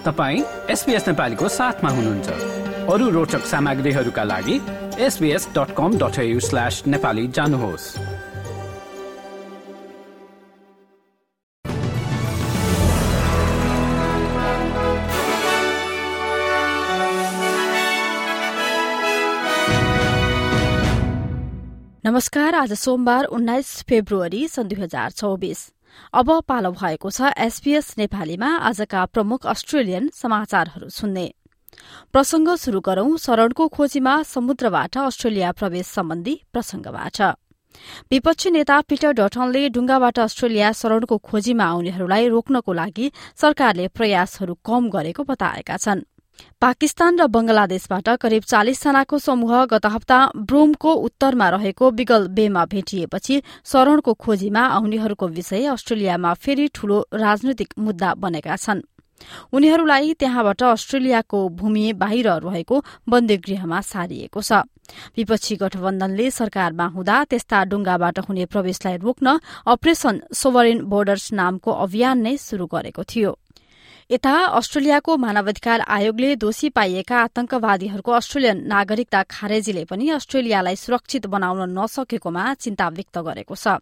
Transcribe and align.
तपाईँ 0.00 0.42
एसपिएस 0.70 1.08
नेपालीको 1.08 1.48
साथमा 1.48 1.90
हुनुहुन्छ। 1.90 2.28
अरू 2.88 3.08
रोचक 3.10 3.44
सामग्रीहरूका 3.44 4.22
लागि 4.24 4.56
SBS 4.98 5.48
dot 5.56 5.74
com 5.76 5.98
dot 5.98 6.16
slash 6.40 6.82
Nepali 6.86 7.26
जानुहोस्। 7.28 7.84
नमस्कार 22.04 22.54
आज 22.54 22.72
सोमबार 22.72 23.24
उन्नाइस 23.24 23.82
फेब्रुअरी 23.88 24.48
सन् 24.48 24.68
दुई 24.68 24.80
हजार 24.82 25.10
चौबिस। 25.10 25.60
अब 26.12 26.30
पालो 26.48 26.70
भएको 26.72 27.10
छ 27.10 27.32
एसपीएस 27.38 27.94
नेपालीमा 27.98 28.50
आजका 28.68 29.04
प्रमुख 29.06 29.46
अस्ट्रेलियन 29.46 30.08
समाचारहरू 30.14 30.88
सुन्ने। 30.90 31.26
प्रसंग 32.12 32.48
शुरू 32.56 32.80
गरौं 32.80 33.16
शरणको 33.16 33.68
खोजीमा 33.68 34.14
समुद्रबाट 34.22 34.98
अस्ट्रेलिया 35.00 35.52
प्रवेश 35.52 35.86
सम्बन्धी 35.88 36.34
प्रसंगबाट 36.52 37.20
विपक्षी 38.10 38.50
नेता 38.50 38.80
पिटर 38.82 39.12
डटनले 39.12 39.68
डुङ्गाबाट 39.70 40.18
अस्ट्रेलिया 40.18 40.70
शरणको 40.72 41.16
खोजीमा 41.18 41.64
आउनेहरूलाई 41.64 42.28
रोक्नको 42.28 42.72
लागि 42.72 43.06
सरकारले 43.40 43.86
प्रयासहरू 43.88 44.54
कम 44.66 44.88
गरेको 44.90 45.22
बताएका 45.24 45.76
छन्। 45.76 46.02
पाकिस्तान 46.60 47.18
र 47.20 47.26
बंगलादेशबाट 47.28 48.08
करिब 48.20 48.42
चालिसजनाको 48.44 49.18
समूह 49.18 49.64
गत 49.66 49.86
हप्ता 49.86 50.18
ब्रोमको 50.44 50.92
उत्तरमा 51.06 51.48
रहेको 51.50 51.90
बिगल 51.92 52.28
बेमा 52.36 52.64
भेटिएपछि 52.66 53.42
शरणको 53.64 54.14
खोजीमा 54.14 54.62
आउनेहरूको 54.76 55.26
विषय 55.30 55.66
अस्ट्रेलियामा 55.72 56.34
फेरि 56.36 56.66
ठूलो 56.74 56.98
राजनैतिक 57.14 57.74
मुद्दा 57.78 58.14
बनेका 58.14 58.56
छन्। 58.56 58.80
उनीहरूलाई 59.52 60.12
त्यहाँबाट 60.14 60.62
अस्ट्रेलियाको 60.64 61.38
भूमि 61.52 61.92
बाहिर 61.92 62.28
रहेको 62.40 62.76
बन्दीगृहमा 63.08 63.80
सारिएको 63.84 64.40
छ। 64.40 64.64
विपक्षी 65.16 65.56
गठबन्धनले 65.56 66.30
सरकारमा 66.30 66.86
हुँदा 66.86 67.16
त्यस्ता 67.30 67.58
डुङ्गाबाट 67.64 68.18
हुने 68.26 68.44
प्रवेशलाई 68.46 68.96
रोक्न 68.96 69.38
अपरेशन 69.66 70.20
सोभरेन 70.32 70.78
बोर्डर्स 70.88 71.32
नामको 71.32 71.70
अभियान 71.84 72.18
नै 72.18 72.36
शुरू 72.38 72.66
गरेको 72.66 73.02
थियो। 73.04 73.30
यता 74.10 74.30
अस्ट्रेलियाको 74.58 75.16
मानवाधिकार 75.16 75.80
आयोगले 75.86 76.34
दोषी 76.36 76.68
पाइएका 76.68 77.16
आतंकवादीहरूको 77.18 78.12
अस्ट्रेलियन 78.12 78.62
नागरिकता 78.66 79.22
खारेजीले 79.30 79.84
पनि 79.86 80.08
अस्ट्रेलियालाई 80.10 80.76
सुरक्षित 80.76 81.26
बनाउन 81.30 81.70
नसकेकोमा 81.70 82.44
चिन्ता 82.56 82.88
व्यक्त 82.90 83.18
गरेको 83.20 83.54
छ। 83.54 83.78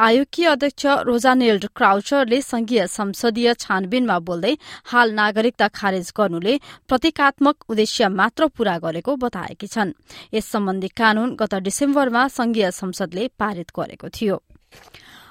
आयोगकी 0.00 0.44
अध्यक्ष 0.46 0.86
रोजानेल्ड 1.04 1.64
क्राउचरले 1.76 2.40
संघीय 2.42 2.86
संसदीय 2.88 3.52
छानबिनमा 3.54 4.18
बोल्दै 4.24 4.54
हाल 4.86 5.12
नागरिकता 5.12 5.68
खारेज 5.68 6.12
गर्नुले 6.16 6.56
प्रतीकात्मक 6.88 7.56
उद्देश्य 7.68 8.08
मात्र 8.16 8.46
पूरा 8.56 8.78
गरेको 8.80 9.16
बताएकी 9.20 9.66
छन्। 9.68 9.92
यस 10.32 10.52
सम्बन्धी 10.52 10.88
कानून 10.96 11.36
गत 11.36 11.54
डिसेम्बरमा 11.60 12.28
संघीय 12.32 12.70
संसदले 12.72 13.28
पारित 13.36 13.76
गरेको 13.76 14.08
थियो। 14.08 14.40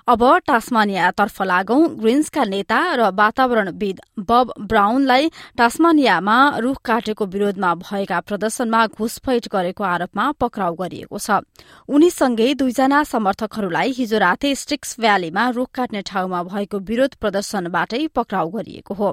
अब 0.07 0.21
टास्मानियातर्फ 0.47 1.41
लागौं 1.41 1.81
ग्रिन्सका 2.01 2.43
नेता 2.45 2.79
र 2.95 3.09
वातावरणविद 3.11 3.99
बब 4.21 4.51
ब्राउनलाई 4.61 5.29
टास्मानियामा 5.57 6.35
रूख 6.61 6.77
काटेको 6.85 7.25
विरोधमा 7.25 7.73
भएका 7.75 8.19
प्रदर्शनमा 8.21 8.85
घुसपैठ 8.87 9.47
गरेको 9.49 9.83
आरोपमा 9.83 10.25
पक्राउ 10.37 10.75
गरिएको 10.75 11.17
छ। 11.17 11.41
उनीसँगै 11.89 12.53
दुईजना 12.53 13.03
समर्थकहरूलाई 13.03 13.91
हिजो 13.97 14.17
राते 14.19 14.53
स्टिक्स 14.55 14.95
भ्यालीमा 14.99 15.49
रूख 15.57 15.69
काट्ने 15.73 16.01
ठाउँमा 16.05 16.43
भएको 16.53 16.79
विरोध 16.85 17.15
प्रदर्शनबाटै 17.17 18.05
पक्राउ 18.13 18.49
गरिएको 18.51 18.93
हो। 18.93 19.09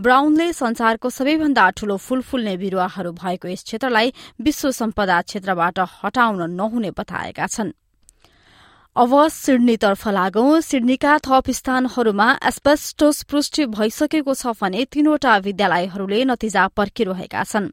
ब्राउनले 0.00 0.52
संसारको 0.54 1.10
सबैभन्दा 1.10 1.68
ठूलो 1.76 1.96
फूल 1.98 2.20
फुल्ने 2.24 2.56
बिरूवाहरू 2.56 3.12
भएको 3.12 3.48
यस 3.48 3.62
क्षेत्रलाई 3.64 4.12
विश्व 4.40 4.70
सम्पदा 4.72 5.20
क्षेत्रबाट 5.20 5.78
हटाउन 6.00 6.50
नहुने 6.50 6.90
बताएका 6.96 7.46
छन्। 7.46 7.76
अब 9.00 9.12
सिडनीतर्फ 9.32 10.06
लागौं। 10.08 10.60
सिडनीका 10.60 11.16
थप 11.24 11.50
स्थानहरूमा 11.50 12.24
एस्बेस्टोस 12.46 13.22
पुष्टि 13.24 13.64
भइसकेको 13.72 14.34
छ 14.34 14.52
भने 14.60 14.84
तीनवटा 14.92 15.36
विद्यालयहरूले 15.38 16.24
नतिजा 16.24 16.66
पर्खिरहेका 16.76 17.44
छन्। 17.44 17.68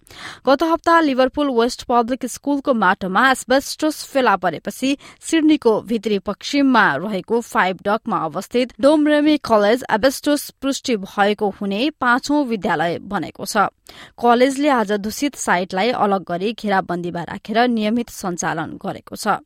गत 0.48 0.64
हप्ता 0.64 1.00
लिभरपुल 1.02 1.50
वेस्ट 1.52 1.84
पब्लिक 1.84 2.26
स्कूलको 2.26 2.74
माटोमा 2.76 3.24
एस्बेस्टोस 3.32 4.04
फेला 4.08 4.36
परेपछि 4.38 4.96
सिडनीको 5.22 5.74
भित्री 5.82 6.20
पश्चिममा 6.24 6.86
रहेको 6.96 7.42
फाइभ 7.44 7.84
डकमा 7.84 8.18
अवस्थित 8.26 8.74
डोमरेमी 8.80 9.36
कलेज 9.44 9.84
एबेस्टोस 9.92 10.50
पुष्टि 10.62 10.96
भएको 11.04 11.50
हुने 11.60 11.90
पाँचौं 12.00 12.46
विद्यालय 12.46 12.98
बनेको 13.04 13.46
छ। 13.46 13.68
कलेजले 14.16 14.70
आज 14.80 14.92
दूषित 15.04 15.36
साइटलाई 15.36 15.92
अलग 16.08 16.24
गरी 16.24 16.56
घेराबन्दीमा 16.56 17.24
राखेर 17.26 17.68
नियमित 17.68 18.16
सञ्चालन 18.16 18.80
गरेको 18.80 19.16
छ। 19.18 19.38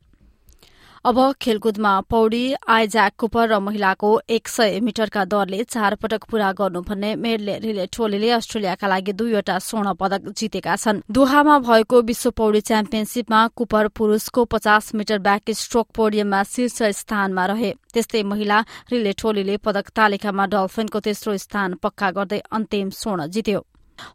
अब 1.04 1.18
खेलकुदमा 1.32 2.00
पौडी 2.00 2.54
आइज्याक 2.68 3.12
कुपर 3.18 3.48
र 3.48 3.58
महिलाको 3.58 4.10
एक 4.30 4.48
सय 4.48 4.78
मिटरका 4.80 5.24
दरले 5.24 5.64
चार 5.64 5.94
पटक 5.94 6.24
पूरा 6.30 6.50
गर्नुपर्ने 6.52 7.14
मेडले 7.16 7.58
रिले 7.58 7.86
टोलीले 7.86 8.30
अस्ट्रेलियाका 8.30 8.88
लागि 8.88 9.12
दुईवटा 9.12 9.58
स्वर्ण 9.58 9.94
पदक 9.94 10.28
जितेका 10.30 10.76
छन्। 10.76 11.02
दोहामा 11.10 11.58
भएको 11.58 12.02
विश्व 12.02 12.30
पौडी 12.30 12.60
च्याम्पियनशीपमा 12.60 13.40
कुपर 13.48 13.88
पुरूषको 13.88 14.44
पचास 14.44 14.94
मिटर 14.94 15.18
ब्याक 15.18 15.50
स्ट्रोक 15.50 15.88
पोडियममा 15.90 16.42
शीर्ष 16.44 16.82
स्थानमा 17.02 17.46
रहे। 17.46 17.74
त्यस्तै 17.92 18.22
महिला 18.22 18.60
रिले 18.92 19.12
टोलीले 19.12 19.56
पदक 19.56 19.90
तालिकामा 19.90 20.46
डल्फिनको 20.46 21.00
तेस्रो 21.00 21.36
स्थान 21.36 21.74
पक्का 21.82 22.10
गर्दै 22.10 22.42
अन्तिम 22.52 22.90
स्वर्ण 22.94 23.26
जित्यो। 23.26 23.66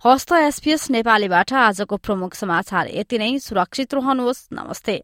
हस्त 0.05 0.31
एसपीएस 0.33 0.89
नेपालीबाट 0.91 1.53
आजको 1.53 1.97
प्रमुख 1.97 2.33
समाचार। 2.33 2.87
यति 2.95 3.17
नै। 3.17 3.39
सुरक्षित 3.39 3.93
रहनुहोस्। 3.93 4.47
नमस्ते। 4.53 5.03